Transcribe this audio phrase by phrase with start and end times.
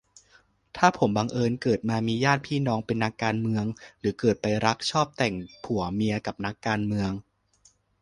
[0.77, 3.65] ถ้าผมบังเอิญเกิดมามีญาติพี่น้องเป็นนักการเมือง
[3.99, 7.11] หรือเกิดไปรักชอบแต่งผัวเมียกับนักการเมือง